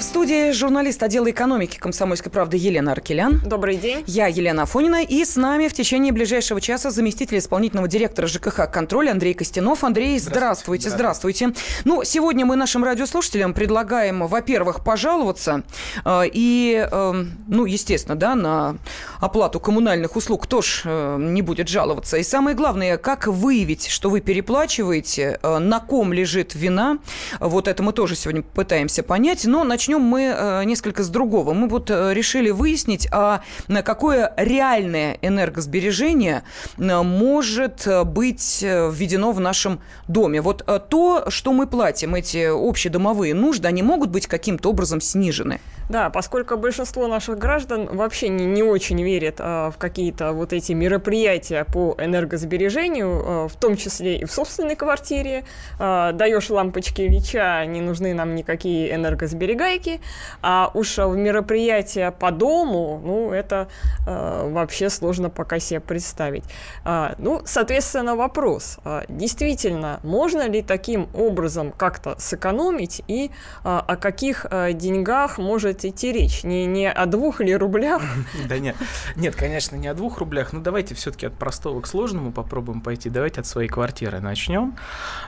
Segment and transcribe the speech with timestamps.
[0.00, 3.42] В студии журналист отдела экономики «Комсомольской правды» Елена Аркелян.
[3.44, 4.02] Добрый день.
[4.06, 5.02] Я Елена Афонина.
[5.02, 9.84] И с нами в течение ближайшего часа заместитель исполнительного директора ЖКХ «Контроль» Андрей Костянов.
[9.84, 11.48] Андрей, здравствуйте, здравствуйте.
[11.48, 11.84] здравствуйте.
[11.84, 15.64] Ну, сегодня мы нашим радиослушателям предлагаем, во-первых, пожаловаться
[16.02, 18.78] э, и, э, ну, естественно, да, на
[19.20, 22.16] оплату коммунальных услуг кто ж э, не будет жаловаться.
[22.16, 27.00] И самое главное, как выявить, что вы переплачиваете, э, на ком лежит вина.
[27.38, 29.44] Вот это мы тоже сегодня пытаемся понять.
[29.44, 31.52] Но начнем начнем мы э, несколько с другого.
[31.52, 36.42] Мы вот э, решили выяснить, а на какое реальное энергосбережение
[36.78, 40.40] э, может быть введено в нашем доме.
[40.40, 45.60] Вот то, что мы платим, эти общедомовые нужды, они могут быть каким-то образом снижены?
[45.90, 50.70] Да, поскольку большинство наших граждан вообще не, не очень верят а, в какие-то вот эти
[50.70, 55.44] мероприятия по энергосбережению, а, в том числе и в собственной квартире.
[55.80, 60.00] А, даешь лампочки Ильича, не нужны нам никакие энергосберегайки.
[60.42, 63.66] А уж в мероприятия по дому, ну, это
[64.06, 66.44] а, вообще сложно пока себе представить.
[66.84, 68.78] А, ну, соответственно, вопрос.
[68.84, 73.32] А, действительно, можно ли таким образом как-то сэкономить и
[73.64, 76.44] а, о каких а, деньгах может может идти речь?
[76.44, 78.02] Не, не о двух или рублях?
[78.48, 78.76] Да нет,
[79.16, 83.10] нет, конечно, не о двух рублях, но давайте все-таки от простого к сложному попробуем пойти.
[83.10, 84.76] Давайте от своей квартиры начнем,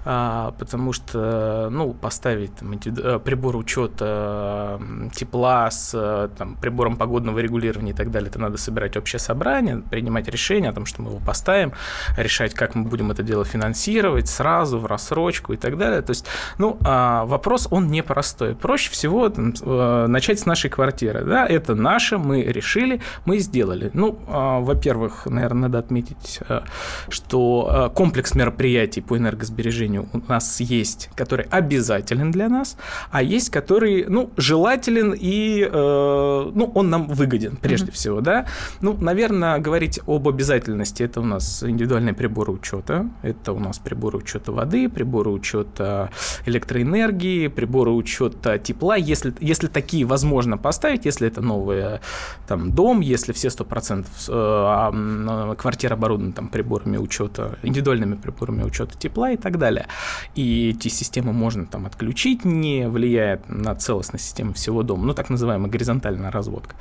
[0.05, 4.81] а, потому что, ну, поставить э, прибор учета
[5.15, 10.29] тепла с там, прибором погодного регулирования и так далее, это надо собирать общее собрание, принимать
[10.29, 11.73] решение о том, что мы его поставим,
[12.17, 16.03] решать, как мы будем это дело финансировать сразу, в рассрочку и так далее.
[16.03, 16.27] То есть,
[16.59, 18.55] ну, а, вопрос, он непростой.
[18.55, 21.25] Проще всего там, э, начать с нашей квартиры.
[21.25, 23.91] Да, это наше, мы решили, мы сделали.
[23.95, 26.61] Ну, а, во-первых, наверное, надо отметить, э,
[27.09, 32.77] что э, комплекс мероприятий по энергосбережению у нас есть, который обязателен для нас,
[33.11, 37.95] а есть, который, ну, желателен и, э, ну, он нам выгоден прежде mm-hmm.
[37.95, 38.47] всего, да.
[38.81, 44.19] Ну, наверное, говорить об обязательности, это у нас индивидуальные приборы учета, это у нас приборы
[44.19, 46.11] учета воды, приборы учета
[46.47, 52.01] электроэнергии, приборы учета тепла, если, если такие возможности можно поставить, если это новый
[52.47, 59.33] там, дом, если все 100% э, квартира оборудована там, приборами учета, индивидуальными приборами учета тепла
[59.33, 59.87] и так далее.
[60.35, 65.31] И эти системы можно там отключить, не влияя на целостность системы всего дома, ну, так
[65.31, 66.75] называемая горизонтальная разводка,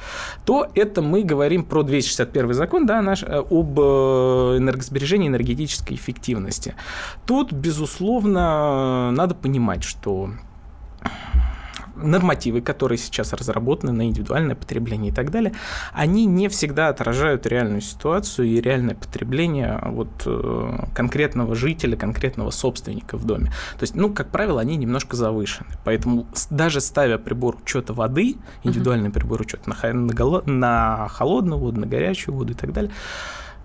[0.45, 6.75] то это мы говорим про 261 закон, да, наш, э, об э, энергосбережении энергетической эффективности.
[7.25, 10.31] Тут, безусловно, надо понимать, что
[11.95, 15.53] нормативы, которые сейчас разработаны на индивидуальное потребление и так далее,
[15.93, 23.17] они не всегда отражают реальную ситуацию и реальное потребление вот, э, конкретного жителя, конкретного собственника
[23.17, 23.47] в доме.
[23.77, 25.69] То есть, ну, как правило, они немножко завышены.
[25.83, 29.13] Поэтому даже ставя прибор учета воды, индивидуальный uh-huh.
[29.13, 32.91] прибор учета на, на, на холодную воду, на горячую воду и так далее,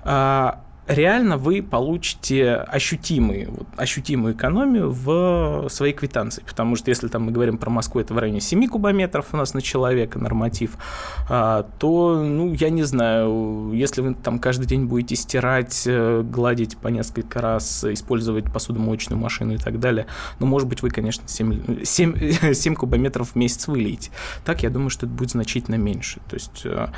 [0.08, 6.42] а, реально вы получите ощутимые, вот, ощутимую экономию в своей квитанции.
[6.46, 9.54] Потому что если там мы говорим про Москву, это в районе 7 кубометров у нас
[9.54, 10.76] на человека норматив,
[11.28, 16.76] а, то, ну, я не знаю, если вы там каждый день будете стирать, э, гладить
[16.76, 20.06] по несколько раз, использовать посудомоечную машину и так далее,
[20.38, 24.10] ну, может быть, вы, конечно, 7, 7, 7 кубометров в месяц выльете.
[24.44, 26.20] Так, я думаю, что это будет значительно меньше.
[26.28, 26.88] То есть э,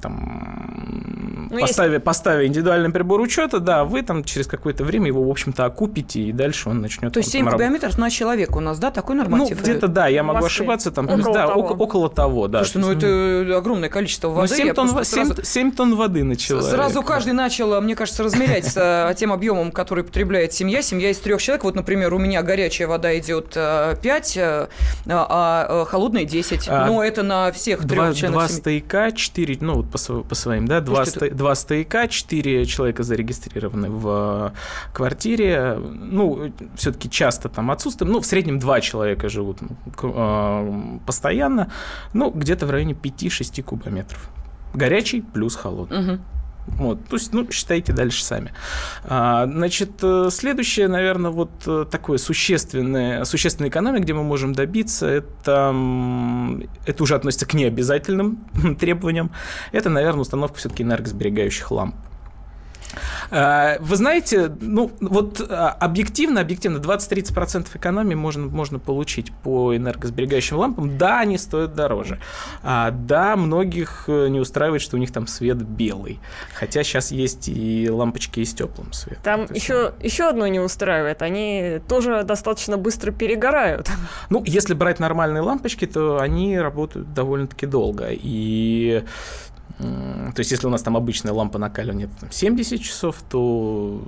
[0.00, 2.04] там, ну, поставив, если...
[2.04, 6.32] поставив индивидуальный прибор учета, да, вы там через какое-то время его, в общем-то, окупите, и
[6.32, 7.12] дальше он начнет...
[7.12, 9.56] То есть 7 кубометров на человека у нас, да, такой норматив?
[9.56, 11.60] Ну, где-то, да, я могу ошибаться, там, около да, того.
[11.60, 12.64] Около, около того, да.
[12.64, 14.50] Слушайте, ну, это огромное количество ну, воды.
[14.50, 15.44] Ну, 7, тонн, 7, сразу...
[15.44, 16.70] 7 тонн воды на человека.
[16.70, 20.82] Сразу каждый начал, мне кажется, размерять с тем объемом, который потребляет семья.
[20.82, 21.64] Семья из трех человек.
[21.64, 24.66] Вот, например, у меня горячая вода идет 5, э,
[25.06, 26.68] а холодная 10.
[26.68, 30.66] А, Но это на всех трех членов Два стояка, 4, ну, вот по, по своим,
[30.66, 34.52] да, два, ста, два стояка, четыре человека зарегистрированы в
[34.92, 39.58] квартире, ну, все-таки часто там отсутствуем, ну, в среднем два человека живут
[40.02, 41.70] э, постоянно,
[42.12, 44.28] ну, где-то в районе 5-6 кубометров.
[44.74, 46.14] Горячий плюс холодный.
[46.14, 46.20] Угу.
[46.66, 48.52] Вот, то есть, ну, считайте дальше сами.
[49.04, 55.06] А, значит, э, следующее, наверное, вот э, такое существенное, существенная экономия, где мы можем добиться,
[55.06, 55.74] это,
[56.86, 58.44] это уже относится к необязательным
[58.80, 59.32] требованиям,
[59.72, 61.96] это, наверное, установка все-таки энергосберегающих ламп.
[63.30, 70.56] А, вы знаете, ну вот а, объективно, объективно 20-30% экономии можно, можно получить по энергосберегающим
[70.56, 70.98] лампам.
[70.98, 72.20] Да, они стоят дороже.
[72.62, 76.20] А, да, многих э, не устраивает, что у них там свет белый.
[76.54, 79.22] Хотя сейчас есть и лампочки и с теплым светом.
[79.22, 81.22] Там еще, еще одно не устраивает.
[81.22, 83.88] Они тоже достаточно быстро перегорают.
[84.30, 88.08] Ну, если брать нормальные лампочки, то они работают довольно-таки долго.
[88.10, 89.04] И
[89.78, 94.02] то есть, если у нас там обычная лампа накаливания там, 70 часов, то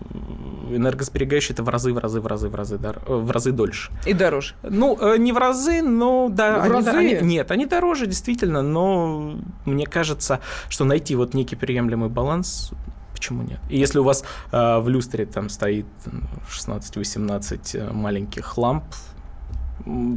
[0.70, 3.90] энергосберегающая это в разы, в разы, в разы, в разы, в разы дольше.
[4.06, 4.54] И дороже.
[4.62, 6.58] Ну, э, не в разы, но да.
[6.58, 6.90] В они, разы?
[6.90, 12.72] Они, нет, они дороже, действительно, но мне кажется, что найти вот некий приемлемый баланс
[13.12, 13.58] почему нет?
[13.70, 14.22] И если у вас
[14.52, 15.86] э, в люстре там стоит
[16.50, 18.84] 16-18 э, маленьких ламп,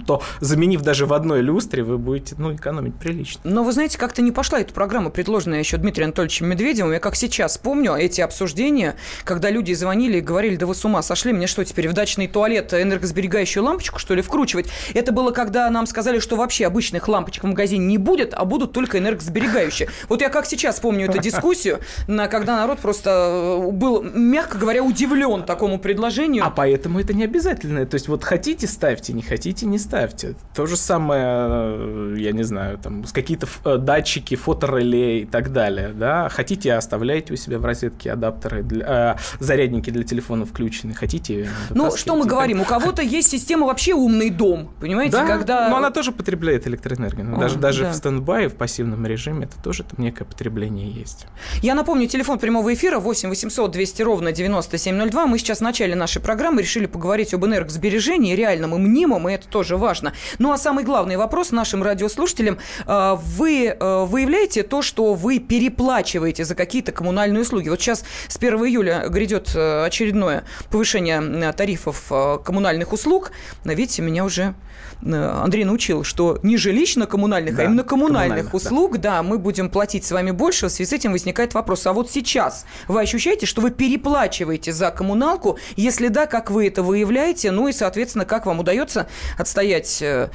[0.06, 3.42] то заменив даже в одной люстре, вы будете ну, экономить прилично.
[3.44, 6.94] Но вы знаете, как-то не пошла эта программа, предложенная еще Дмитрием Анатольевичем Медведевым.
[6.94, 11.02] Я как сейчас помню эти обсуждения, когда люди звонили и говорили, да вы с ума
[11.02, 14.68] сошли, мне что теперь в дачный туалет энергосберегающую лампочку, что ли, вкручивать?
[14.94, 18.72] Это было, когда нам сказали, что вообще обычных лампочек в магазине не будет, а будут
[18.72, 19.90] только энергосберегающие.
[20.08, 25.44] Вот я как сейчас помню эту дискуссию, когда народ просто э, был, мягко говоря, удивлен
[25.44, 26.46] такому предложению.
[26.46, 27.86] А поэтому это не обязательно.
[27.86, 30.36] То есть вот хотите, ставьте, не хотите, хотите, не ставьте.
[30.54, 35.90] То же самое, э, я не знаю, там, какие-то э, датчики, фотореле и так далее,
[35.90, 36.30] да.
[36.30, 40.94] Хотите, оставляйте у себя в розетке адаптеры, для, э, зарядники для телефона включены.
[40.94, 45.70] Хотите, Ну, что мы говорим, у кого-то есть система вообще умный дом, понимаете, да, когда...
[45.70, 47.36] но она тоже потребляет электроэнергию.
[47.36, 47.92] О, даже даже да.
[47.92, 51.26] в стендбай, в пассивном режиме, это тоже там некое потребление есть.
[51.64, 55.26] Я напомню, телефон прямого эфира 8 800 200 ровно 9702.
[55.26, 59.47] Мы сейчас в начале нашей программы решили поговорить об энергосбережении, реальном и мнимом, и это
[59.50, 60.14] тоже важно.
[60.40, 62.58] Ну а самый главный вопрос нашим радиослушателям.
[62.86, 67.70] А, вы э, выявляете то, что вы переплачиваете за какие-то коммунальные услуги?
[67.70, 73.32] Вот сейчас с 1 июля грядет э, очередное повышение тарифов э, коммунальных услуг.
[73.64, 74.56] Видите, меня уже
[75.02, 79.18] Андрей научил, что не жилищно-коммунальных, а да, а именно коммунальных, коммунальных услуг, да.
[79.18, 82.12] да, мы будем платить с вами больше, в связи с этим возникает вопрос, а вот
[82.12, 85.58] сейчас вы ощущаете, что вы переплачиваете за коммуналку?
[85.76, 87.52] Если да, как вы это выявляете?
[87.52, 89.08] Ну и, соответственно, как вам удается
[89.38, 90.30] отстоять э,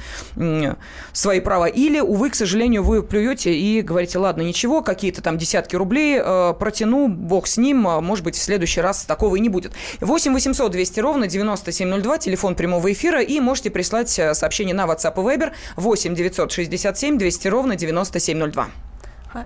[1.11, 1.65] свои права?
[1.65, 6.53] Или, увы, к сожалению, вы плюете и говорите, ладно, ничего, какие-то там десятки рублей э,
[6.57, 9.73] протяну, бог с ним, а, может быть, в следующий раз такого и не будет.
[9.99, 15.13] 8 800 200 ровно 9702, телефон прямого эфира, и можете прислать сообщение сообщение на WhatsApp
[15.15, 18.67] и Viber 8 967 200 ровно 9702.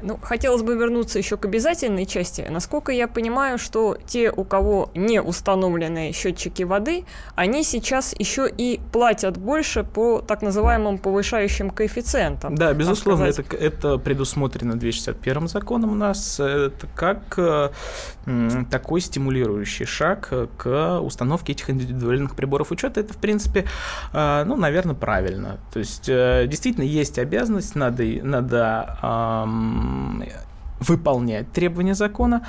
[0.01, 2.45] Ну, хотелось бы вернуться еще к обязательной части.
[2.49, 7.05] Насколько я понимаю, что те, у кого не установлены счетчики воды,
[7.35, 12.55] они сейчас еще и платят больше по так называемым повышающим коэффициентам.
[12.55, 16.39] Да, безусловно, это, это предусмотрено 261 законом у нас.
[16.39, 17.69] Это как э,
[18.69, 22.99] такой стимулирующий шаг к установке этих индивидуальных приборов учета.
[22.99, 23.65] Это, в принципе,
[24.13, 25.57] э, ну, наверное, правильно.
[25.71, 28.95] То есть, э, действительно, есть обязанность, надо, надо
[30.79, 32.45] выполнять требования закона.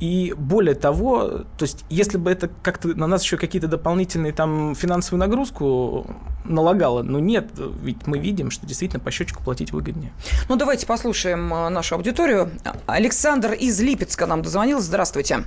[0.00, 4.74] И более того, то есть если бы это как-то на нас еще какие-то дополнительные там
[4.74, 6.06] финансовую нагрузку
[6.44, 7.48] налагало, но нет,
[7.82, 10.12] ведь мы видим, что действительно по счетчику платить выгоднее.
[10.48, 12.50] Ну давайте послушаем э, нашу аудиторию.
[12.86, 14.86] Александр из Липецка нам дозвонился.
[14.86, 15.38] Здравствуйте.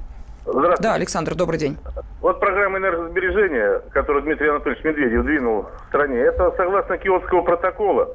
[0.46, 0.82] Здравствуйте.
[0.82, 1.78] Да, Александр, добрый день.
[2.22, 8.10] Вот программа энергосбережения, которую Дмитрий Анатольевич Медведев двинул в стране, это согласно Киотского протокола,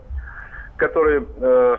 [0.76, 1.76] который э,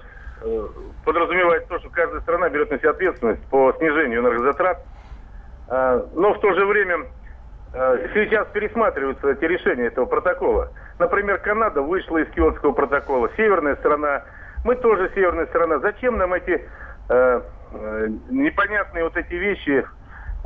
[1.03, 4.83] подразумевает то, что каждая страна берет на себя ответственность по снижению энергозатрат.
[5.68, 7.05] А, но в то же время
[7.74, 10.72] а, сейчас пересматриваются эти решения этого протокола.
[11.00, 14.24] Например, Канада вышла из Киотского протокола, северная страна,
[14.63, 15.79] мы тоже северная страна.
[15.79, 16.67] Зачем нам эти
[17.10, 17.41] э,
[18.29, 19.86] непонятные вот эти вещи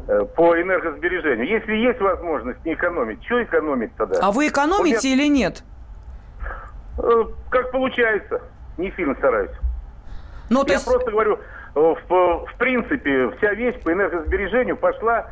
[0.07, 1.47] э, по энергосбережению?
[1.47, 4.19] Если есть возможность не экономить, что экономить тогда?
[4.21, 5.13] А вы экономите вот я...
[5.13, 5.63] или нет?
[6.97, 8.41] Э, как получается.
[8.77, 9.51] Не сильно стараюсь.
[10.49, 10.85] Ну, Я есть...
[10.85, 11.39] просто говорю,
[11.75, 15.27] э, в, в принципе, вся вещь по энергосбережению пошла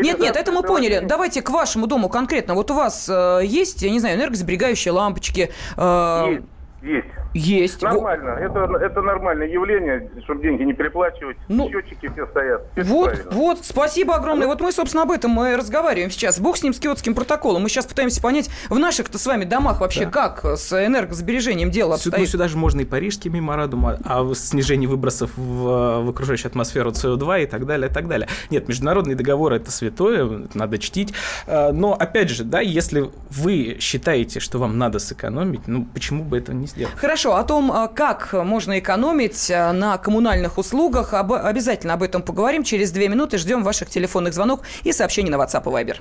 [0.00, 1.00] Нет, нет, это мы поняли.
[1.04, 2.54] Давайте к вашему дому конкретно.
[2.54, 5.50] Вот у вас э, есть, я не знаю, энергосберегающие лампочки.
[5.76, 6.24] Э...
[6.30, 6.46] Есть.
[6.82, 7.08] Есть.
[7.38, 7.82] Есть.
[7.82, 8.30] Нормально.
[8.30, 11.36] Это, это нормальное явление, чтобы деньги не переплачивать.
[11.48, 12.62] Ну, Счетчики все стоят.
[12.72, 14.46] Все вот, вот, спасибо огромное.
[14.46, 16.40] Вот мы, собственно, об этом мы разговариваем сейчас.
[16.40, 17.62] Бог с ним, с киотским протоколом.
[17.62, 20.10] Мы сейчас пытаемся понять, в наших-то с вами домах вообще да.
[20.10, 22.18] как с энергосбережением дело обстоит.
[22.18, 26.90] Ну, сюда же можно и парижский меморандум о, о снижении выбросов в, в окружающую атмосферу
[26.90, 28.28] СО2 и так далее, и так далее.
[28.50, 31.14] Нет, международный договор это святое, надо чтить.
[31.46, 36.38] А, но, опять же, да, если вы считаете, что вам надо сэкономить, ну, почему бы
[36.38, 36.94] это не сделать?
[36.96, 42.02] Хорошо, Хорошо, о том, э, как можно экономить э, на коммунальных услугах, об, обязательно об
[42.02, 42.64] этом поговорим.
[42.64, 45.96] Через две минуты ждем ваших телефонных звонков и сообщений на WhatsApp и Viber.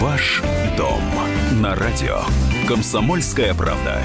[0.00, 0.42] Ваш
[0.76, 1.00] дом
[1.60, 2.22] на радио.
[2.66, 4.02] Комсомольская правда.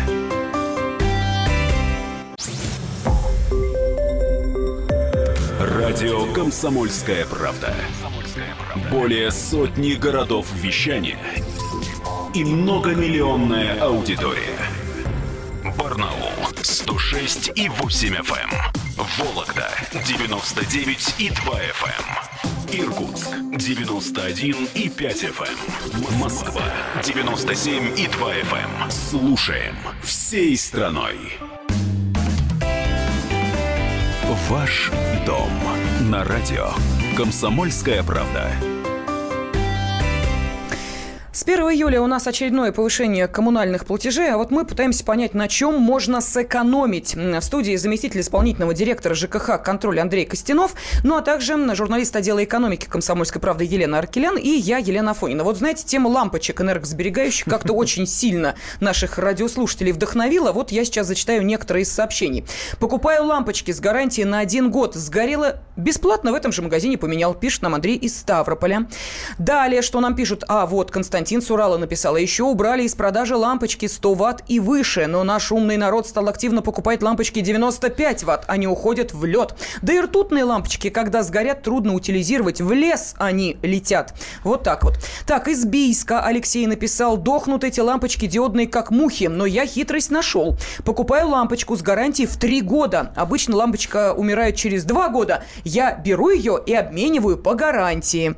[5.59, 7.73] Радио Комсомольская правда.
[8.91, 11.17] Более сотни городов вещания
[12.33, 14.59] и многомиллионная аудитория.
[15.77, 16.31] Барнаул
[16.61, 18.49] 106 и 8 FM.
[18.51, 19.05] Эм.
[19.17, 19.69] Вологда
[20.05, 22.05] 99 и 2 FM.
[22.43, 22.85] Эм.
[22.85, 25.57] Иркутск 91 и 5 FM.
[25.93, 26.19] Эм.
[26.19, 26.63] Москва
[27.03, 28.91] 97 и 2 FM.
[28.91, 31.17] Слушаем всей страной.
[34.49, 34.91] Ваш
[35.25, 35.49] дом
[36.09, 36.69] на радио.
[37.17, 38.76] Комсомольская правда.
[41.37, 45.47] С 1 июля у нас очередное повышение коммунальных платежей, а вот мы пытаемся понять, на
[45.47, 47.13] чем можно сэкономить.
[47.13, 52.87] В студии заместитель исполнительного директора ЖКХ «Контроль» Андрей Костянов, ну а также журналист отдела экономики
[52.89, 55.43] «Комсомольской правды» Елена Аркелян и я, Елена Афонина.
[55.43, 60.51] Вот знаете, тема лампочек энергосберегающих как-то очень сильно наших радиослушателей вдохновила.
[60.51, 62.45] Вот я сейчас зачитаю некоторые из сообщений.
[62.79, 64.95] Покупаю лампочки с гарантией на один год.
[64.95, 68.87] Сгорело бесплатно в этом же магазине поменял, пишет нам Андрей из Ставрополя.
[69.37, 70.43] Далее, что нам пишут?
[70.47, 72.15] А, вот Константин Константин Сурала написал.
[72.15, 76.61] Еще убрали из продажи лампочки 100 ватт и выше, но наш умный народ стал активно
[76.61, 78.45] покупать лампочки 95 ватт.
[78.47, 79.53] Они уходят в лед.
[79.81, 82.61] Да и ртутные лампочки, когда сгорят, трудно утилизировать.
[82.61, 84.13] В лес они летят.
[84.45, 84.93] Вот так вот.
[85.25, 87.17] Так, из Бийска Алексей написал.
[87.17, 90.55] Дохнут эти лампочки диодные, как мухи, но я хитрость нашел.
[90.85, 93.11] Покупаю лампочку с гарантией в 3 года.
[93.17, 95.43] Обычно лампочка умирает через 2 года.
[95.65, 98.35] Я беру ее и обмениваю по гарантии.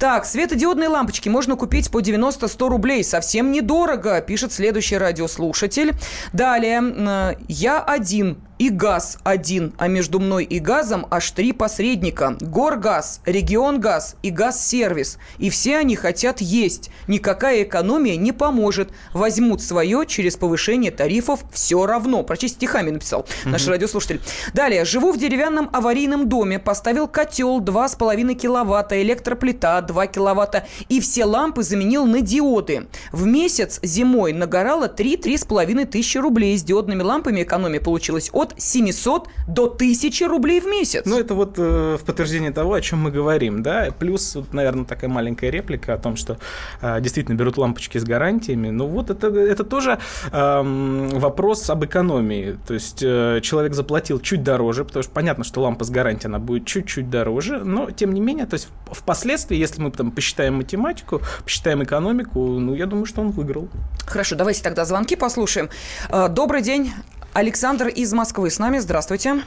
[0.00, 3.04] Так, светодиодные лампочки можно купить по 90 90-100 рублей.
[3.04, 5.92] Совсем недорого, пишет следующий радиослушатель.
[6.32, 7.36] Далее.
[7.48, 12.36] Я один и газ один, а между мной и газом аж три посредника.
[12.40, 15.18] Горгаз, Регионгаз и Газсервис.
[15.38, 16.90] И все они хотят есть.
[17.08, 18.90] Никакая экономия не поможет.
[19.12, 22.22] Возьмут свое через повышение тарифов все равно.
[22.22, 23.72] Прочесть стихами написал наш угу.
[23.72, 24.20] радиослушатель.
[24.54, 24.84] Далее.
[24.84, 26.58] Живу в деревянном аварийном доме.
[26.58, 30.66] Поставил котел 2,5 киловатта, электроплита 2 киловатта.
[30.88, 32.86] И все лампы заменил на диоды.
[33.10, 36.56] В месяц зимой нагорало 3-3,5 тысячи рублей.
[36.56, 41.02] С диодными лампами экономия получилась от 700 до 1000 рублей в месяц.
[41.06, 43.88] Ну, это вот э, в подтверждение того, о чем мы говорим, да.
[43.98, 46.38] Плюс, вот, наверное, такая маленькая реплика о том, что
[46.80, 48.70] э, действительно берут лампочки с гарантиями.
[48.70, 49.98] Ну, вот это, это тоже
[50.30, 52.58] э, вопрос об экономии.
[52.66, 56.38] То есть э, человек заплатил чуть дороже, потому что понятно, что лампа с гарантией, она
[56.38, 61.20] будет чуть-чуть дороже, но, тем не менее, то есть впоследствии, если мы там посчитаем математику,
[61.44, 63.68] посчитаем экономику, ну, я думаю, что он выиграл.
[64.06, 65.70] Хорошо, давайте тогда звонки послушаем.
[66.10, 66.92] Э, добрый день.
[67.32, 68.78] Александр из Москвы с нами.
[68.78, 69.42] Здравствуйте.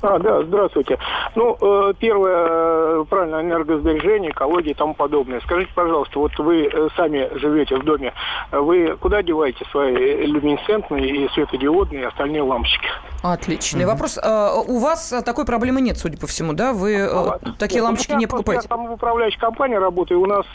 [0.00, 0.96] А, да, здравствуйте.
[1.34, 5.40] Ну, э, первое, э, правильно, энергосбережение, экология и тому подобное.
[5.40, 8.12] Скажите, пожалуйста, вот вы э, сами живете в доме,
[8.52, 12.88] вы куда деваете свои люминесцентные и светодиодные и остальные лампочки?
[13.22, 13.92] Отличный угу.
[13.92, 14.18] вопрос.
[14.22, 16.72] А, у вас такой проблемы нет, судя по всему, да?
[16.72, 18.62] Вы а, такие нет, лампочки не покупаете?
[18.64, 20.46] Я там в управляющей компании работаю, у нас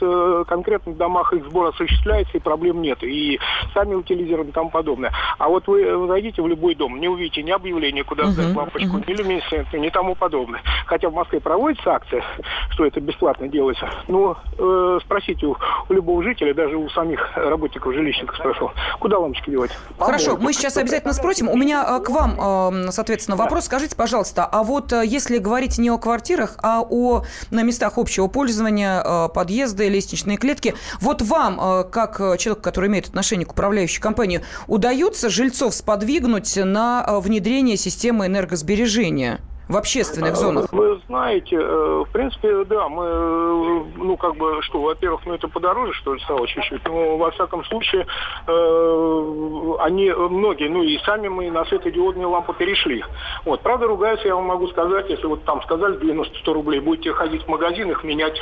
[0.47, 3.03] конкретно в домах их сбор осуществляется, и проблем нет.
[3.03, 3.39] И
[3.73, 5.11] сами утилизируем и тому подобное.
[5.37, 8.97] А вот вы зайдите в любой дом, не увидите ни объявления, куда угу, сдать лампочку,
[8.97, 9.03] угу.
[9.07, 10.61] ни люминесцентную люминесцентные и тому подобное.
[10.85, 12.23] Хотя в Москве проводится акция,
[12.71, 13.89] что это бесплатно делается.
[14.07, 15.55] Но э, спросите у,
[15.89, 19.71] у любого жителя, даже у самих работников жилищников спрошу, куда лампочки девать?
[19.97, 21.49] Хорошо, мы сейчас обязательно спросим.
[21.49, 22.52] У меня э, к вам, э,
[22.91, 23.65] соответственно, вопрос.
[23.65, 28.27] Скажите, пожалуйста, а вот э, если говорить не о квартирах, а о на местах общего
[28.27, 35.29] пользования, подъезды, лестничные клетки, вот вам, как человек, который имеет отношение к управляющей компании, удается
[35.29, 39.39] жильцов сподвигнуть на внедрение системы энергосбережения?
[39.67, 40.71] В общественных зонах?
[40.71, 45.47] Вы знаете, э, в принципе, да, мы, э, ну, как бы, что, во-первых, ну, это
[45.47, 48.05] подороже, что ли, стало чуть-чуть, но, во всяком случае,
[48.47, 53.03] э, они, многие, ну, и сами мы на светодиодные лампы перешли.
[53.45, 57.43] Вот, правда, ругаются, я вам могу сказать, если вот там сказали 90-100 рублей, будете ходить
[57.43, 58.39] в магазин, их менять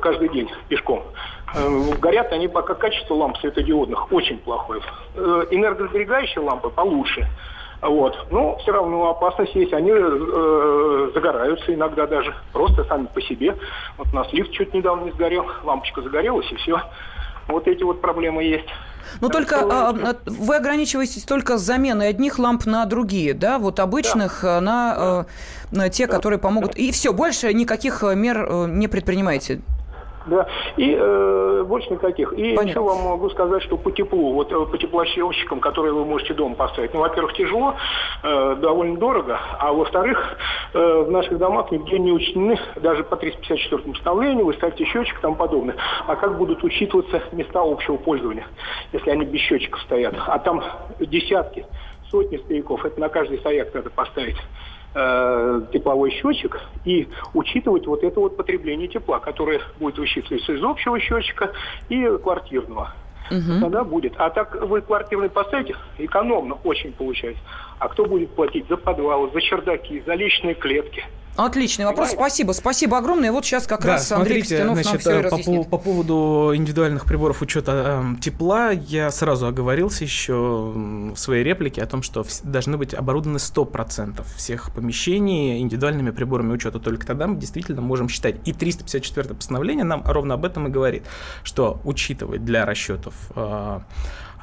[0.00, 1.02] каждый день пешком.
[1.98, 4.80] Горят они пока качество ламп светодиодных очень плохое.
[5.16, 7.28] Энергосберегающие лампы получше.
[7.82, 8.16] Вот.
[8.30, 9.72] Но все равно опасность есть.
[9.72, 12.32] Они э, загораются иногда даже.
[12.52, 13.56] Просто сами по себе.
[13.98, 15.46] Вот у нас лифт чуть недавно не сгорел.
[15.64, 16.80] Лампочка загорелась и все.
[17.48, 18.68] Вот эти вот проблемы есть.
[19.20, 19.68] Ну, только что...
[19.68, 23.58] А, а, вы ограничиваетесь только заменой одних ламп на другие, да?
[23.58, 24.60] Вот обычных да.
[24.60, 25.26] на, да.
[25.72, 26.14] Э, на те, да.
[26.14, 26.76] которые помогут.
[26.76, 29.60] И все, больше никаких э, мер э, не предпринимаете.
[30.26, 32.32] Да, и э, больше никаких.
[32.32, 32.68] И Понятно.
[32.68, 36.54] еще вам могу сказать, что по теплу, вот э, по теплосъемщикам, которые вы можете дома
[36.54, 37.74] поставить, ну, во-первых, тяжело,
[38.22, 40.36] э, довольно дорого, а во-вторых,
[40.74, 45.22] э, в наших домах нигде не учтены, даже по 354 постановлению, вы ставите счетчик и
[45.22, 45.76] тому подобное.
[46.06, 48.46] А как будут учитываться места общего пользования,
[48.92, 50.14] если они без счетчиков стоят?
[50.26, 50.62] А там
[51.00, 51.66] десятки,
[52.10, 54.36] сотни стояков, это на каждый стояк надо поставить
[54.94, 60.98] э, тепловой счетчик и учитывать вот это вот потребление тепла, которое будет высчитываться из общего
[61.00, 61.52] счетчика
[61.88, 62.94] и квартирного.
[63.30, 63.60] Угу.
[63.60, 64.14] Тогда будет.
[64.18, 67.42] А так вы квартирный поставите, экономно очень получается.
[67.78, 71.04] А кто будет платить за подвалы, за чердаки, за личные клетки?
[71.36, 72.52] Отличный вопрос, спасибо.
[72.52, 73.32] Спасибо огромное.
[73.32, 77.06] Вот сейчас как да, раз Андрей смотрите, Костянов значит, нам все по, по поводу индивидуальных
[77.06, 82.76] приборов учета э, тепла, я сразу оговорился еще в своей реплике о том, что должны
[82.76, 86.78] быть оборудованы 100% всех помещений индивидуальными приборами учета.
[86.78, 88.36] Только тогда мы действительно можем считать.
[88.44, 91.04] И 354 постановление нам ровно об этом и говорит,
[91.44, 93.80] что учитывать для расчетов э,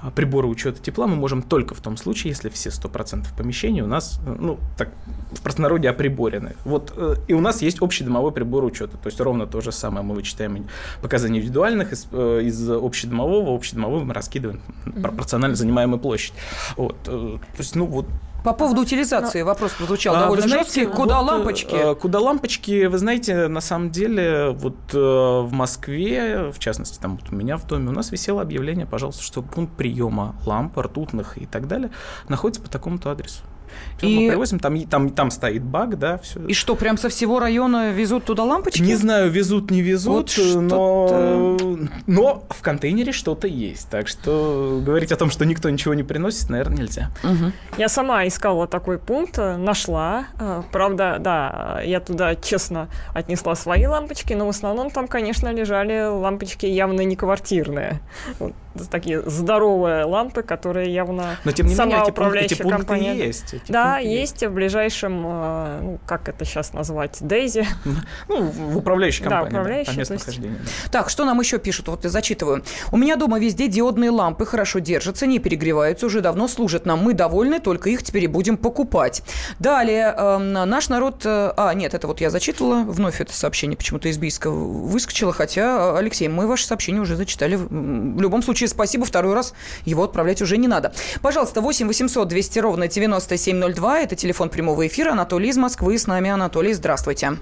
[0.01, 3.87] а, приборы учета тепла мы можем только в том случае, если все 100% помещений у
[3.87, 4.89] нас, э, ну, так,
[5.31, 6.55] в простонародье оприборены.
[6.63, 9.71] Вот, э, и у нас есть общий домовой прибор учета, то есть ровно то же
[9.71, 10.67] самое мы вычитаем
[11.01, 14.61] показания индивидуальных из, э, из общедомового, общедомового мы раскидываем
[15.01, 16.33] пропорционально занимаемую площадь.
[16.77, 18.05] Вот, то есть, ну, вот
[18.43, 20.85] по поводу утилизации вопрос прозвучал а, довольно жесткий.
[20.85, 21.95] Куда вот, лампочки?
[21.95, 22.85] Куда лампочки?
[22.85, 27.67] Вы знаете, на самом деле, вот в Москве, в частности, там вот у меня в
[27.67, 31.91] доме, у нас висело объявление, пожалуйста, что пункт приема ламп ртутных и так далее
[32.27, 33.43] находится по такому-то адресу.
[34.01, 34.19] И...
[34.19, 36.39] Мы привозим, там, там, там стоит баг, да, все.
[36.47, 38.81] И что, прям со всего района везут туда лампочки?
[38.81, 41.57] Не знаю, везут, не везут, вот но...
[42.07, 43.89] но в контейнере что-то есть.
[43.89, 47.11] Так что говорить о том, что никто ничего не приносит, наверное, нельзя.
[47.23, 47.51] Угу.
[47.77, 50.27] Я сама искала такой пункт, нашла.
[50.39, 56.07] Э, правда, да, я туда честно отнесла свои лампочки, но в основном там, конечно, лежали
[56.07, 58.01] лампочки явно не квартирные.
[58.87, 63.13] Такие здоровые лампы, которые явно но, тем не сама менее, эти управляющая пункты, эти компания...
[63.13, 63.53] есть.
[63.53, 67.67] Эти да, есть в ближайшем, э, ну, как это сейчас назвать, Дейзи.
[68.27, 70.59] Ну, в управляющей компании, да, управляющей, да, по местонахождению.
[70.59, 70.91] Да.
[70.91, 71.87] Так, что нам еще пишут?
[71.87, 72.63] Вот я зачитываю.
[72.91, 76.99] У меня дома везде диодные лампы хорошо держатся, не перегреваются, уже давно служат нам.
[76.99, 79.23] Мы довольны, только их теперь и будем покупать.
[79.59, 81.25] Далее, э, наш народ...
[81.25, 82.83] Э, а, нет, это вот я зачитывала.
[82.83, 85.33] Вновь это сообщение почему-то из Бийска выскочило.
[85.33, 87.55] Хотя, Алексей, мы ваше сообщение уже зачитали.
[87.55, 89.05] В любом случае, спасибо.
[89.05, 89.53] Второй раз
[89.85, 90.93] его отправлять уже не надо.
[91.21, 93.99] Пожалуйста, 8 800 200 ровно 9702.
[93.99, 95.11] Это телефон прямого эфира.
[95.11, 95.97] Анатолий из Москвы.
[95.97, 96.73] С нами Анатолий.
[96.73, 97.33] Здравствуйте.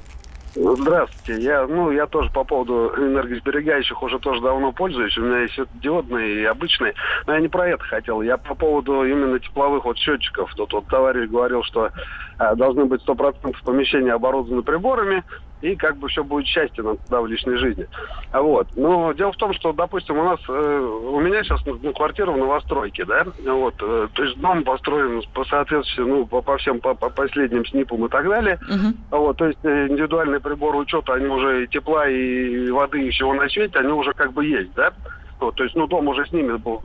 [0.59, 1.43] Здравствуйте.
[1.43, 5.15] Я, ну, я тоже по поводу энергосберегающих уже тоже давно пользуюсь.
[5.17, 6.95] У меня есть диодные и обычные.
[7.27, 8.21] Но я не про это хотел.
[8.21, 10.51] Я по поводу именно тепловых вот счетчиков.
[10.55, 11.91] Тут вот товарищ говорил, что
[12.39, 15.23] а, должны быть 100% помещения оборудованы приборами
[15.61, 17.87] и как бы все будет счастье нам да, в личной жизни.
[18.31, 18.67] А вот.
[18.75, 22.37] Но дело в том, что, допустим, у нас, э, у меня сейчас ну, квартира в
[22.37, 26.93] новостройке, да, вот, э, то есть дом построен по соответствии, ну, по, по всем, по,
[26.93, 29.17] по последним СНИПам и так далее, uh-huh.
[29.17, 33.33] вот, то есть э, индивидуальные приборы учета, они уже и тепла, и воды, и всего
[33.33, 34.93] на свете, они уже как бы есть, да,
[35.39, 36.79] вот, то есть, ну, дом уже с ними был,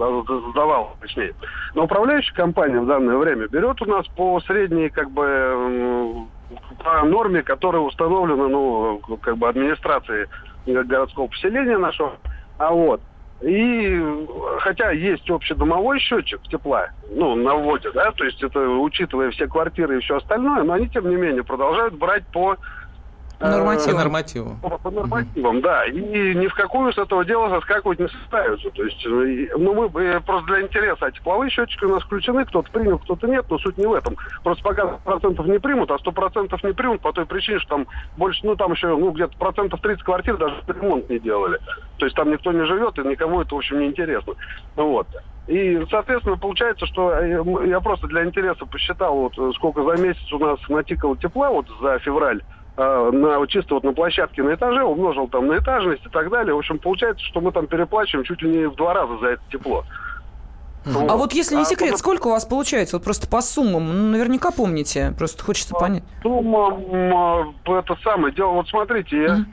[0.50, 1.34] сдавал, точнее.
[1.74, 6.26] Но управляющая компания в данное время берет у нас по средней, как бы,
[6.82, 10.26] по норме, которая установлена, ну, как бы администрацией
[10.66, 12.14] городского поселения нашего.
[12.58, 13.00] А вот.
[13.42, 14.26] И
[14.60, 19.98] хотя есть общедомовой счетчик тепла, ну, на вводе, да, то есть это учитывая все квартиры
[19.98, 22.56] и все остальное, но они, тем не менее, продолжают брать по
[23.42, 23.92] Нормативам.
[23.92, 24.56] По нормативам.
[24.60, 25.84] По, по нормативам, да.
[25.86, 28.70] И ни в какую с этого дела соскакивать не составится.
[28.70, 32.70] То есть, ну, мы э, просто для интереса, а тепловые счетчики у нас включены, кто-то
[32.70, 34.16] принял, кто-то нет, но суть не в этом.
[34.42, 37.86] Просто пока процентов не примут, а сто процентов не примут по той причине, что там
[38.16, 41.58] больше, ну, там еще, ну, где-то процентов 30 квартир даже ремонт не делали.
[41.98, 44.34] То есть там никто не живет, и никому это, в общем, не интересно.
[44.76, 45.06] Вот.
[45.48, 50.38] И, соответственно, получается, что э, я просто для интереса посчитал, вот сколько за месяц у
[50.38, 52.42] нас натикало тепла вот за февраль,
[52.74, 56.54] Э, на, чисто вот на площадке на этаже, умножил там на этажность и так далее.
[56.54, 59.42] В общем, получается, что мы там переплачиваем чуть ли не в два раза за это
[59.50, 59.84] тепло.
[60.86, 61.10] Вот.
[61.10, 62.96] А вот если не а секрет, а, сколько у вас получается?
[62.96, 66.02] Вот просто по суммам, ну, наверняка помните, просто хочется понять.
[66.22, 69.44] Суммам, это самое дело, вот смотрите, я,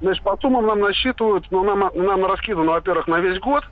[0.00, 3.64] значит, по суммам нам насчитывают, ну, нам, нам раскидано, во-первых, на весь год,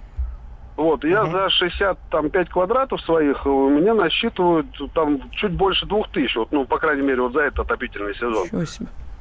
[0.76, 1.32] вот, я uh-huh.
[1.32, 6.78] за 65 квадратов своих, у меня насчитывают там чуть больше двух тысяч, вот, ну, по
[6.78, 8.48] крайней мере, вот за этот отопительный сезон.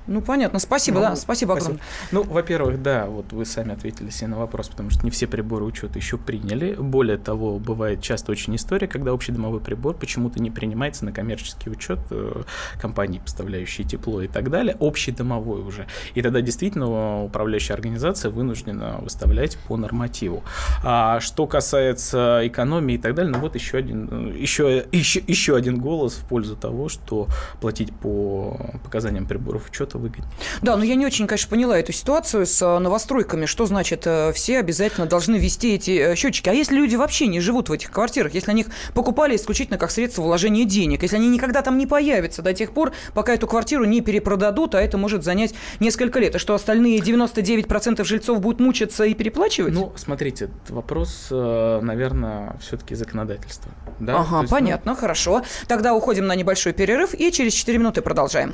[0.07, 0.59] Ну, понятно.
[0.59, 1.79] Спасибо, ну, да, спасибо, спасибо.
[2.11, 5.65] Ну, во-первых, да, вот вы сами ответили себе на вопрос, потому что не все приборы
[5.65, 6.75] учета еще приняли.
[6.75, 11.69] Более того, бывает часто очень история, когда общий домовой прибор почему-то не принимается на коммерческий
[11.69, 12.43] учет э,
[12.81, 15.87] компании, поставляющие тепло и так далее, общий домовой уже.
[16.15, 20.43] И тогда действительно управляющая организация вынуждена выставлять по нормативу.
[20.83, 25.79] А что касается экономии и так далее, ну вот еще один, еще, еще, еще один
[25.79, 27.27] голос в пользу того, что
[27.61, 30.27] платить по показаниям приборов учета это выгоднее.
[30.62, 33.45] Да, но я не очень, конечно, поняла эту ситуацию с э, новостройками.
[33.45, 36.49] Что значит, э, все обязательно должны вести эти э, счетчики?
[36.49, 39.91] А если люди вообще не живут в этих квартирах, если они их покупали исключительно как
[39.91, 43.86] средство вложения денег, если они никогда там не появятся до тех пор, пока эту квартиру
[43.86, 49.03] не перепродадут, а это может занять несколько лет, и что остальные 99% жильцов будут мучиться
[49.03, 49.73] и переплачивать?
[49.73, 53.71] Ну, смотрите, вопрос, наверное, все-таки законодательства.
[53.99, 54.19] Да?
[54.19, 54.97] Ага, есть, ну, понятно, ну...
[54.97, 55.43] хорошо.
[55.67, 58.53] Тогда уходим на небольшой перерыв и через 4 минуты продолжаем.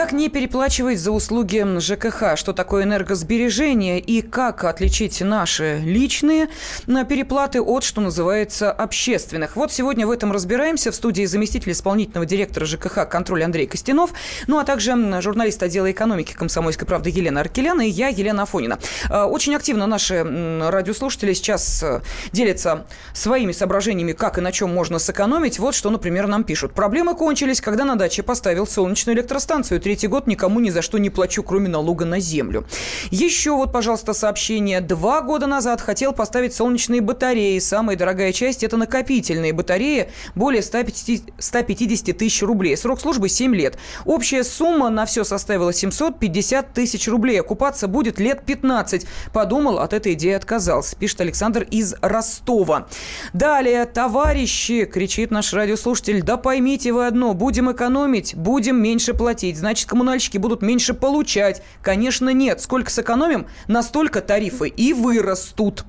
[0.00, 2.34] Как не переплачивать за услуги ЖКХ?
[2.34, 4.00] Что такое энергосбережение?
[4.00, 6.48] И как отличить наши личные
[6.86, 9.56] переплаты от, что называется, общественных?
[9.56, 10.90] Вот сегодня в этом разбираемся.
[10.90, 14.12] В студии заместитель исполнительного директора ЖКХ «Контроль» Андрей Костянов,
[14.46, 18.78] ну а также журналист отдела экономики «Комсомольской правды» Елена Аркеляна и я, Елена Афонина.
[19.10, 20.24] А, очень активно наши
[20.70, 22.00] радиослушатели сейчас э,
[22.32, 25.58] делятся своими соображениями, как и на чем можно сэкономить.
[25.58, 26.72] Вот что, например, нам пишут.
[26.72, 31.10] Проблемы кончились, когда на даче поставил солнечную электростанцию третий год никому ни за что не
[31.10, 32.64] плачу, кроме налога на землю.
[33.10, 34.80] Еще вот, пожалуйста, сообщение.
[34.80, 37.58] Два года назад хотел поставить солнечные батареи.
[37.58, 40.08] Самая дорогая часть– это накопительные батареи.
[40.36, 42.76] Более 150, 150 тысяч рублей.
[42.76, 43.78] Срок службы 7 лет.
[44.04, 47.40] Общая сумма на все составила 750 тысяч рублей.
[47.40, 49.06] Окупаться будет лет 15.
[49.32, 50.94] Подумал, от этой идеи отказался.
[50.94, 52.86] Пишет Александр из Ростова.
[53.32, 59.58] Далее, товарищи, кричит наш радиослушатель, да поймите вы одно, будем экономить, будем меньше платить.
[59.58, 61.62] Значит, значит, коммунальщики будут меньше получать.
[61.80, 62.60] Конечно, нет.
[62.60, 65.84] Сколько сэкономим, настолько тарифы и вырастут.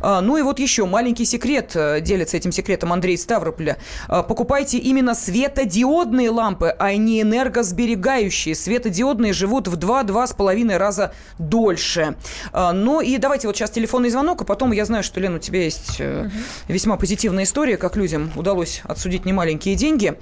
[0.00, 3.76] А, ну и вот еще маленький секрет, э, делится этим секретом Андрей Ставрополя.
[4.08, 8.54] А, покупайте именно светодиодные лампы, а не энергосберегающие.
[8.54, 12.16] Светодиодные живут в 2-2,5 раза дольше.
[12.54, 15.40] А, ну и давайте вот сейчас телефонный звонок, а потом я знаю, что, Лена, у
[15.40, 16.30] тебя есть угу.
[16.68, 20.14] весьма позитивная история, как людям удалось отсудить немаленькие деньги.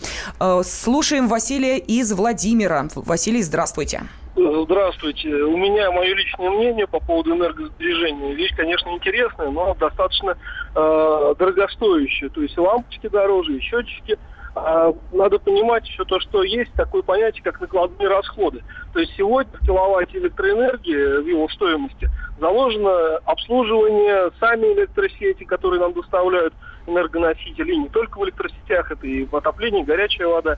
[0.65, 2.89] Слушаем Василия из Владимира.
[3.07, 4.03] Василий, здравствуйте.
[4.35, 5.29] Здравствуйте.
[5.29, 8.35] У меня мое личное мнение по поводу энергосбережения.
[8.35, 10.37] Вещь, конечно, интересная, но достаточно
[10.75, 12.31] э, дорогостоящая.
[12.31, 14.19] То есть лампочки дороже, и счетчики.
[14.57, 18.63] А надо понимать еще то, что есть такое понятие, как накладные расходы.
[18.93, 22.09] То есть сегодня в киловатте электроэнергии, в его стоимости,
[22.41, 26.55] заложено обслуживание сами электросети, которые нам доставляют
[26.87, 30.57] энергоносители, и не только в электросетях, это и в отоплении, горячая вода.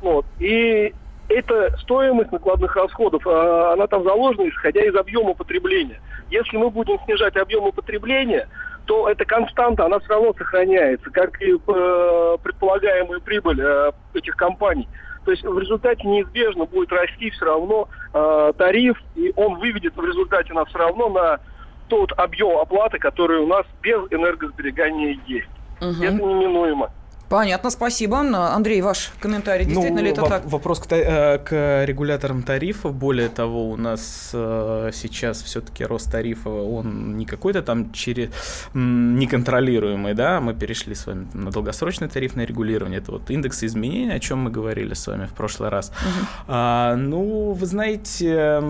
[0.00, 0.24] Вот.
[0.40, 0.94] И
[1.28, 6.00] эта стоимость накладных расходов, а, она там заложена, исходя из объема потребления.
[6.30, 8.48] Если мы будем снижать объемы потребления,
[8.86, 14.88] то эта константа, она все равно сохраняется, как и э, предполагаемая прибыль э, этих компаний.
[15.24, 20.04] То есть в результате неизбежно будет расти все равно э, тариф, и он выведет в
[20.04, 21.40] результате нас все равно на
[21.88, 25.48] тот объем оплаты, который у нас без энергосберегания есть.
[25.80, 26.02] Угу.
[26.02, 26.90] Это неминуемо.
[27.28, 28.20] Понятно, спасибо.
[28.20, 29.64] Андрей, ваш комментарий.
[29.64, 30.44] Действительно ну, ли это в- так?
[30.46, 32.94] Вопрос к, э, к регуляторам тарифов.
[32.94, 38.30] Более того, у нас э, сейчас все-таки рост тарифа, он не какой-то там через
[38.74, 43.00] неконтролируемый, да, мы перешли с вами на долгосрочное тарифное регулирование.
[43.00, 45.88] Это вот индекс изменений, о чем мы говорили с вами в прошлый раз.
[45.88, 46.26] Угу.
[46.48, 48.60] А, ну, вы знаете,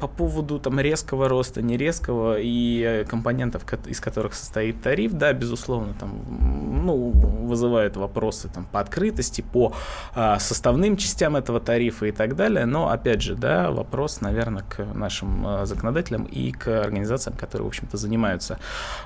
[0.00, 5.94] по поводу там резкого роста, не резкого и компонентов, из которых состоит тариф, да, безусловно,
[5.98, 6.10] там
[6.84, 9.74] ну, вызывает вопросы там, по открытости, по
[10.14, 12.66] а, составным частям этого тарифа и так далее.
[12.66, 17.68] Но, опять же, да, вопрос, наверное, к нашим а, законодателям и к организациям, которые, в
[17.68, 18.58] общем-то, занимаются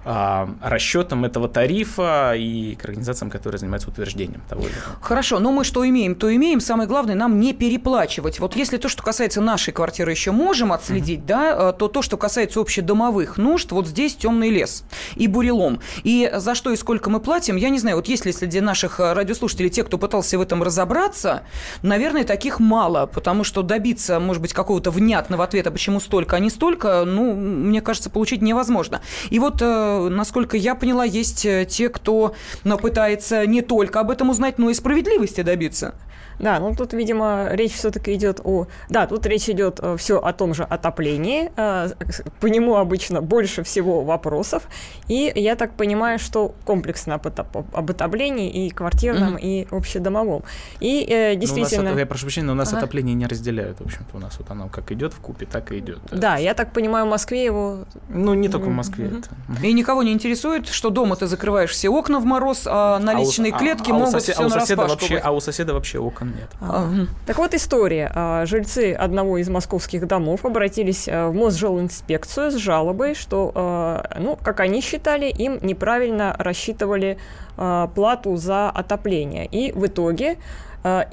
[0.05, 4.99] а, расчетом этого тарифа и к организациям, которые занимаются утверждением того или иного.
[5.01, 6.61] Хорошо, но мы что имеем, то имеем.
[6.61, 8.41] Самое главное, нам не переплачивать.
[8.41, 11.27] Вот если то, что касается нашей квартиры, еще можем отследить, mm-hmm.
[11.27, 14.85] да, то то, что касается общедомовых нужд, вот здесь темный лес
[15.17, 15.81] и бурелом.
[16.05, 17.97] И за что и сколько мы платим, я не знаю.
[17.97, 21.43] Вот если среди наших э, радиослушателей те, кто пытался в этом разобраться,
[21.83, 26.51] наверное, таких мало, потому что добиться, может быть, какого-то внятного ответа, почему столько, а не
[26.51, 29.01] столько, ну, мне кажется, получить невозможно.
[29.31, 32.35] И вот, э, насколько я поняла, есть э, те, кто
[32.83, 35.95] пытается не только об этом узнать, но и справедливости добиться.
[36.41, 38.67] Да, ну тут, видимо, речь все-таки идет о...
[38.89, 41.51] Да, тут речь идет э, все о том же отоплении.
[41.57, 41.91] Э,
[42.41, 44.67] по нему обычно больше всего вопросов.
[45.09, 49.41] И я так понимаю, что комплексно об отоплении и квартирном, mm-hmm.
[49.41, 50.43] и общедомовом.
[50.81, 51.83] И э, действительно...
[51.83, 52.79] Ну, нас, я прошу прощения, но у нас ага.
[52.79, 53.79] отопление не разделяют.
[53.81, 56.01] В общем-то, у нас вот оно как идет в купе, так и идет.
[56.11, 57.81] Да, я так понимаю, в Москве его...
[58.09, 59.07] Ну, не только в Москве.
[59.07, 59.59] Mm-hmm.
[59.59, 59.67] Это.
[59.67, 63.51] И никого не интересует, что дома ты закрываешь все окна в мороз, а на личной
[63.51, 65.41] а у, клетке а, могут а у сосед, все а у соседа вообще, А у
[65.41, 66.49] соседа вообще окон нет.
[66.61, 66.91] А,
[67.27, 68.11] так вот история.
[68.15, 74.37] А, жильцы одного из московских домов обратились а, в Мосжилинспекцию с жалобой, что, а, ну,
[74.37, 77.19] как они считали, им неправильно рассчитывали
[77.57, 79.45] плату за отопление.
[79.45, 80.39] И в итоге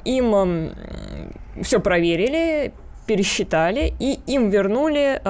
[0.04, 0.72] им
[1.62, 2.72] все проверили,
[3.06, 5.20] пересчитали, и им вернули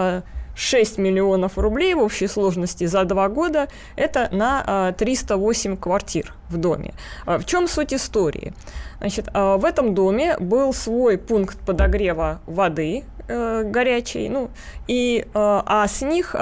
[0.58, 6.94] 6 миллионов рублей в общей сложности за два года, это на 308 квартир в доме.
[7.26, 8.52] В чем суть истории?
[8.98, 14.50] Значит, в этом доме был свой пункт подогрева воды э, горячей, ну,
[14.88, 16.34] и, а с них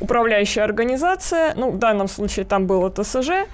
[0.00, 3.46] управляющая организация, ну, в данном случае там было ТСЖ,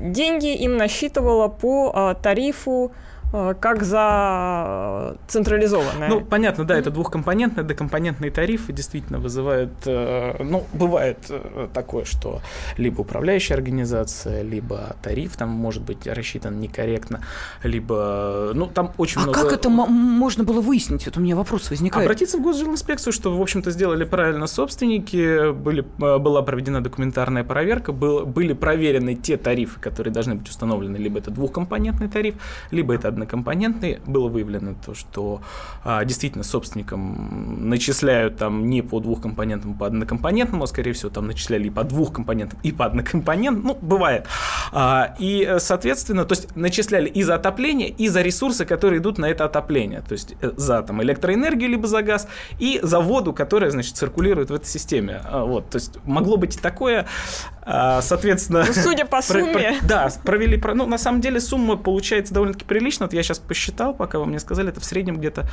[0.00, 2.92] деньги им насчитывала по тарифу
[3.32, 6.08] как за централизованное.
[6.08, 12.40] Ну, понятно, да, это двухкомпонентный, докомпонентные тарифы действительно вызывают, э, ну, бывает э, такое, что
[12.76, 17.22] либо управляющая организация, либо тариф там может быть рассчитан некорректно,
[17.62, 19.42] либо, ну, там очень а много...
[19.42, 21.06] как это можно было выяснить?
[21.06, 22.04] Вот у меня вопрос возникает.
[22.04, 28.26] Обратиться в госжилинспекцию, что, в общем-то, сделали правильно собственники, были, была проведена документарная проверка, был,
[28.26, 32.34] были проверены те тарифы, которые должны быть установлены, либо это двухкомпонентный тариф,
[32.70, 35.40] либо это однокомпонентный, было выявлено то, что
[35.84, 41.68] а, действительно собственникам начисляют там не по двухкомпонентному, по однокомпонентному, а скорее всего там начисляли
[41.68, 44.26] и по двухкомпонентам, и по однокомпонентному, ну, бывает.
[44.72, 49.26] А, и, соответственно, то есть начисляли и за отопление, и за ресурсы, которые идут на
[49.26, 53.70] это отопление, то есть э, за там электроэнергию либо за газ, и за воду, которая,
[53.70, 55.20] значит, циркулирует в этой системе.
[55.24, 57.06] А, вот, то есть могло быть и такое,
[57.64, 58.64] а, соответственно...
[58.66, 59.42] Ну, судя по сумме.
[59.52, 63.38] Про, про, да, провели, ну, на самом деле сумма получается довольно-таки прилично, вот я сейчас
[63.38, 65.48] посчитал, пока вы мне сказали, это в среднем где-то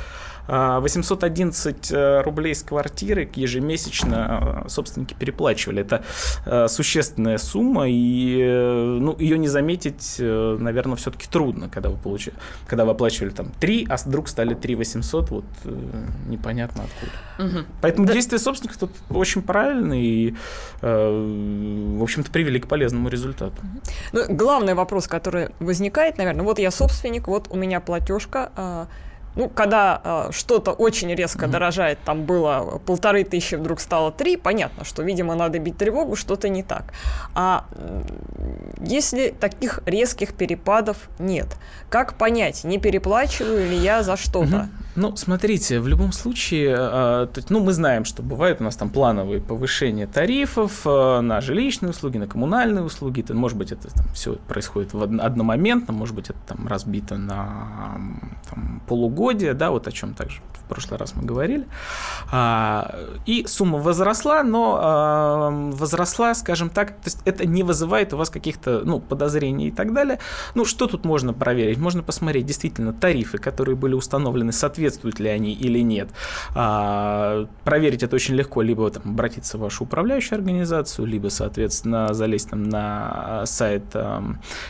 [0.48, 5.82] 811 а, э, рублей с квартиры ежемесячно а, собственники переплачивали.
[5.82, 6.02] Это
[6.46, 11.96] а, существенная сумма, и э, ну, ее не заметить, э, наверное, все-таки трудно, когда вы,
[11.96, 12.34] получили,
[12.66, 15.44] когда вы оплачивали там 3, а вдруг стали 3 800, вот
[16.28, 17.50] непонятно откуда.
[17.50, 17.64] Угу.
[17.80, 18.14] Поэтому да.
[18.14, 20.34] действия собственников тут очень правильные и,
[20.82, 23.56] в общем-то, привели к полезному результату.
[24.12, 28.88] Ну, главный вопрос, который возникает, наверное, вот я собственник, вот у меня платежка,
[29.36, 31.50] ну, когда э, что-то очень резко mm-hmm.
[31.50, 36.48] дорожает, там было полторы тысячи, вдруг стало три, понятно, что, видимо, надо бить тревогу, что-то
[36.48, 36.92] не так.
[37.34, 37.64] А
[38.80, 41.46] если таких резких перепадов нет,
[41.88, 44.56] как понять, не переплачиваю ли я за что-то?
[44.56, 44.90] Mm-hmm.
[44.96, 49.40] Ну, смотрите, в любом случае, э, ну, мы знаем, что бывают у нас там плановые
[49.40, 53.20] повышения тарифов э, на жилищные услуги, на коммунальные услуги.
[53.20, 57.98] Это, может быть, это там, все происходит в одномоментно, может быть, это там разбито на
[58.50, 58.82] там,
[59.30, 60.40] полугодие, да, вот о чем также
[60.70, 61.66] прошлый раз мы говорили.
[62.30, 62.94] А,
[63.26, 68.30] и сумма возросла, но а, возросла, скажем так, то есть это не вызывает у вас
[68.30, 70.18] каких-то ну, подозрений и так далее.
[70.54, 71.78] Ну, что тут можно проверить?
[71.78, 76.08] Можно посмотреть действительно тарифы, которые были установлены, соответствуют ли они или нет.
[76.54, 82.50] А, проверить это очень легко, либо там, обратиться в вашу управляющую организацию, либо, соответственно, залезть
[82.50, 84.20] там, на сайт э,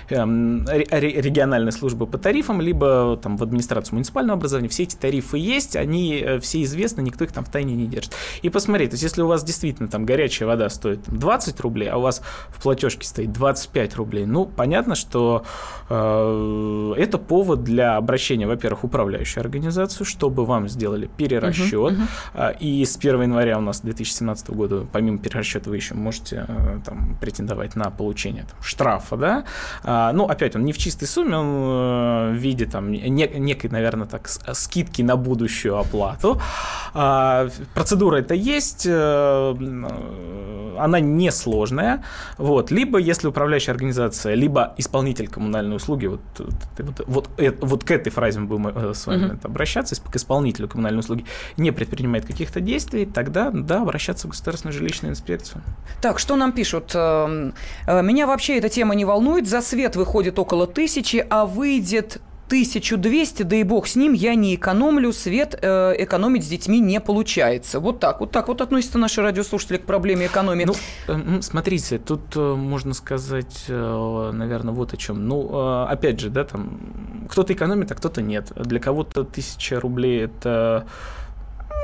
[0.08, 4.68] региональной службы по тарифам, либо там, в администрацию муниципального образования.
[4.68, 7.86] Все эти тарифы есть, они они э, все известны, никто их там в тайне не
[7.86, 8.14] держит.
[8.42, 11.96] И посмотри, то есть если у вас действительно там горячая вода стоит 20 рублей, а
[11.96, 15.44] у вас в платежке стоит 25 рублей, ну, понятно, что
[15.88, 22.56] э, это повод для обращения, во-первых, в управляющую организацию, чтобы вам сделали перерасчет, uh-huh, uh-huh.
[22.60, 27.16] и с 1 января у нас 2017 года, помимо перерасчета, вы еще можете э, там,
[27.20, 29.44] претендовать на получение там, штрафа, да,
[29.82, 33.70] а, ну, опять, он не в чистой сумме, он э, в виде там не, некой,
[33.70, 36.40] наверное, так, скидки на будущую оплату.
[36.92, 39.54] А, процедура это есть, э,
[40.78, 42.04] она несложная,
[42.36, 46.20] вот, либо, если управляющая организация, либо исполнитель коммунальной услуги, вот,
[46.78, 47.28] вот, вот,
[47.60, 49.46] вот к этой фразе мы будем с вами uh-huh.
[49.46, 51.24] обращаться, к исполнителю коммунальной услуги,
[51.56, 55.62] не предпринимает каких-то действий, тогда, да, обращаться в государственную жилищную инспекцию.
[56.00, 56.92] Так, что нам пишут?
[56.94, 57.54] Эм,
[57.86, 59.48] э, меня вообще эта тема не волнует.
[59.48, 64.56] За свет выходит около тысячи, а выйдет 1200, да и бог с ним, я не
[64.56, 67.78] экономлю, свет э, экономить с детьми не получается.
[67.78, 70.64] Вот так, вот так вот относятся наши радиослушатели к проблеме экономии.
[70.64, 70.74] Ну,
[71.06, 75.28] э, смотрите, тут э, можно сказать, э, наверное, вот о чем.
[75.28, 78.50] Ну, опять же, да, там, кто-то экономит, а кто-то нет.
[78.56, 80.88] Для кого-то тысяча рублей– это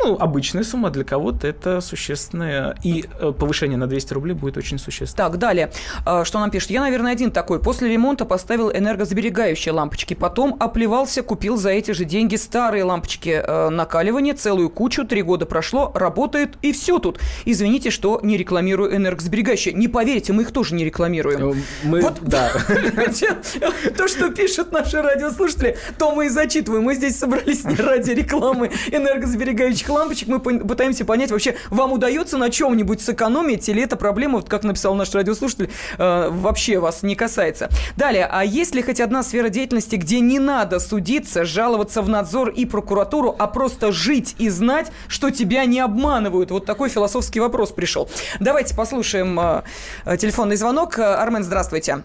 [0.07, 2.77] ну, обычная сумма, для кого-то это существенная.
[2.83, 5.29] И э, повышение на 200 рублей будет очень существенно.
[5.29, 5.73] Так, далее.
[6.05, 6.71] А, что нам пишет?
[6.71, 7.61] Я, наверное, один такой.
[7.61, 10.15] После ремонта поставил энергосберегающие лампочки.
[10.15, 14.35] Потом оплевался, купил за эти же деньги старые лампочки э, накаливания.
[14.35, 15.05] Целую кучу.
[15.05, 15.93] Три года прошло.
[15.95, 16.57] Работает.
[16.63, 17.19] И все тут.
[17.45, 19.75] Извините, что не рекламирую энергосберегающие.
[19.75, 21.51] Не поверите, мы их тоже не рекламируем.
[21.51, 22.51] Э, мы, вот, да.
[23.97, 26.85] То, что пишут наши радиослушатели, то мы и зачитываем.
[26.85, 32.39] Мы здесь собрались не ради рекламы энергосберегающих этих лампочек мы пытаемся понять, вообще вам удается
[32.39, 37.15] на чем-нибудь сэкономить, или эта проблема, вот как написал наш радиослушатель, э, вообще вас не
[37.15, 37.69] касается.
[37.97, 42.49] Далее, а есть ли хоть одна сфера деятельности, где не надо судиться, жаловаться в надзор
[42.51, 46.51] и прокуратуру, а просто жить и знать, что тебя не обманывают?
[46.51, 48.09] Вот такой философский вопрос пришел.
[48.41, 49.63] Давайте послушаем э,
[50.05, 50.99] э телефонный звонок.
[50.99, 52.03] Армен, здравствуйте.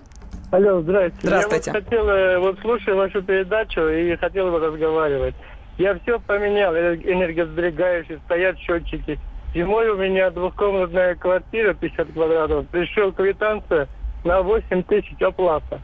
[0.52, 1.28] Алло, здравствуйте.
[1.28, 1.72] Здравствуйте.
[1.72, 5.36] Я вот хотел, вот слушаю вашу передачу и хотел бы разговаривать.
[5.82, 9.18] Я все поменял, энергосберегающие, стоят счетчики.
[9.56, 12.68] Зимой у меня двухкомнатная квартира, 50 квадратов.
[12.68, 13.88] Пришел квитанция
[14.24, 15.82] на 8 тысяч оплата.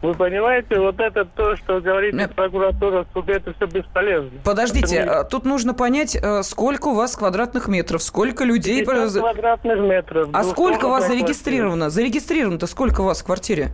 [0.00, 2.34] Вы понимаете, вот это то, что говорит Нет.
[2.34, 4.30] прокуратура, суд, это все бесполезно.
[4.42, 5.20] Подождите, это.
[5.20, 8.84] А тут нужно понять, э, сколько у вас квадратных метров, сколько людей...
[8.84, 10.30] квадратных метров.
[10.32, 11.90] А сколько у вас зарегистрировано?
[11.90, 13.70] Зарегистрировано-то сколько у вас в квартире?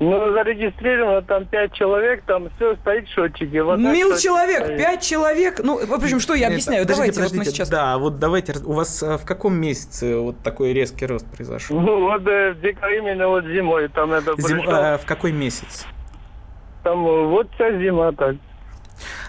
[0.00, 3.58] Ну, зарегистрировано там пять человек, там все стоит счетчики.
[3.58, 5.60] Вот Мил человек, пять человек.
[5.62, 6.80] Ну, в общем, что я объясняю?
[6.80, 7.70] Нет, давайте, подождите, вот мы сейчас.
[7.70, 8.54] Да, вот давайте.
[8.64, 11.78] У вас а, в каком месяце вот такой резкий рост произошел?
[11.78, 15.86] Ну, вот э, в декабре, именно вот зимой там это Зим, а, в какой месяц?
[16.82, 18.36] Там вот вся зима так.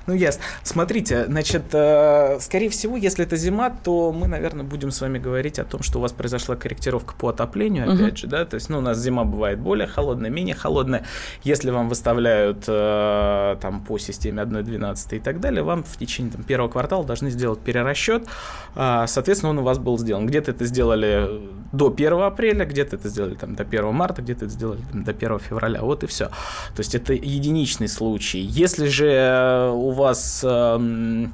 [0.07, 0.43] Ну, ясно.
[0.63, 5.59] Смотрите, значит, э, скорее всего, если это зима, то мы, наверное, будем с вами говорить
[5.59, 8.17] о том, что у вас произошла корректировка по отоплению, опять угу.
[8.17, 11.05] же, да, то есть, ну, у нас зима бывает более холодная, менее холодная.
[11.43, 16.43] Если вам выставляют э, там по системе 1.12 и так далее, вам в течение там,
[16.43, 18.27] первого квартала должны сделать перерасчет,
[18.75, 20.25] э, соответственно, он у вас был сделан.
[20.27, 24.53] Где-то это сделали до 1 апреля, где-то это сделали там до 1 марта, где-то это
[24.53, 26.25] сделали там, до 1 февраля, вот и все.
[26.27, 28.39] То есть это единичный случай.
[28.39, 31.33] Если же у вас эм,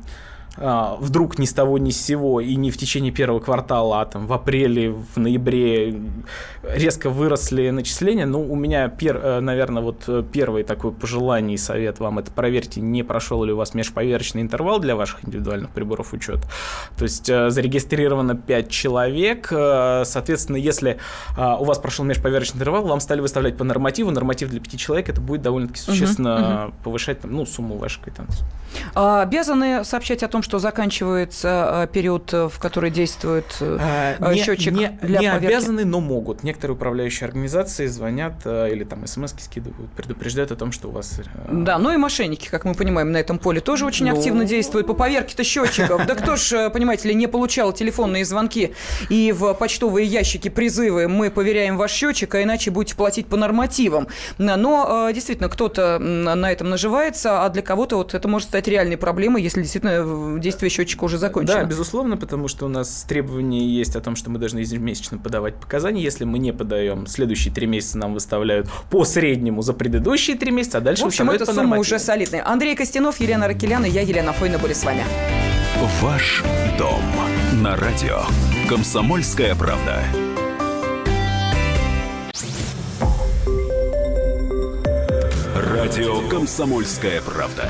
[0.57, 4.27] вдруг ни с того ни с сего и не в течение первого квартала, а там
[4.27, 5.95] в апреле, в ноябре
[6.63, 11.99] резко выросли начисления, ну, у меня, пер, э, наверное, вот первый такой пожелание и совет
[11.99, 16.43] вам, это проверьте, не прошел ли у вас межповерочный интервал для ваших индивидуальных приборов учета.
[16.97, 20.97] То есть э, зарегистрировано 5 человек, э, соответственно, если
[21.37, 25.21] у вас прошел межповерочный интервал, вам стали выставлять по нормативу, норматив для 5 человек, это
[25.21, 26.73] будет довольно-таки существенно uh-huh, uh-huh.
[26.83, 28.45] повышать ну, сумму вашей квитанции.
[28.93, 34.73] А, обязаны сообщать о том, что заканчивается а, период, в который действует а, а счетчик
[34.73, 35.45] не, для не поверки?
[35.45, 36.43] обязаны, но могут.
[36.43, 41.19] Некоторые управляющие организации звонят или там смс скидывают, предупреждают о том, что у вас...
[41.49, 44.17] Да, ну и мошенники, как мы понимаем, на этом поле тоже очень ну...
[44.17, 44.87] активно действуют.
[44.87, 46.05] По поверке-то счетчиков.
[46.05, 48.73] Да кто ж, понимаете ли, не получал телефонные звонки
[49.09, 54.07] и в почтовые ящики призывы «Мы поверяем ваш счетчик, а иначе будете платить по нормативам».
[54.37, 59.41] Но действительно, кто-то на этом наживается, а для кого-то вот это может стать реальной проблемой,
[59.41, 61.59] если действительно действие счетчика уже закончено.
[61.59, 65.55] Да, безусловно, потому что у нас требования есть о том, что мы должны ежемесячно подавать
[65.55, 66.01] показания.
[66.01, 70.79] Если мы не подаем, следующие три месяца нам выставляют по среднему за предыдущие три месяца,
[70.79, 72.47] а дальше В общем, эта сумма уже солидная.
[72.47, 75.03] Андрей Костянов, Елена Ракелян и я, Елена Фойна, были с вами.
[76.01, 76.43] Ваш
[76.77, 77.01] дом
[77.61, 78.21] на радио.
[78.69, 80.03] Комсомольская правда.
[85.55, 87.69] Радио «Комсомольская правда».